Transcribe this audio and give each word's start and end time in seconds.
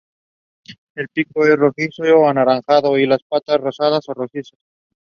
El 0.95 1.09
pico 1.09 1.45
es 1.45 1.55
rojizo 1.57 2.01
o 2.17 2.27
anaranjado 2.27 2.97
y 2.97 3.05
las 3.05 3.21
patas 3.21 3.61
rosadas 3.61 4.09
o 4.09 4.15
rojizas. 4.15 4.57